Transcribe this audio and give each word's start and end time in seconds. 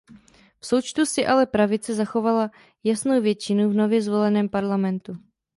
V 0.59 0.65
součtu 0.67 1.05
si 1.05 1.27
ale 1.27 1.45
pravice 1.45 1.93
zachovala 1.95 2.51
jasnou 2.83 3.21
většinu 3.21 3.69
v 3.69 3.73
nově 3.73 4.01
zvoleném 4.01 4.49
parlamentu. 4.49 5.17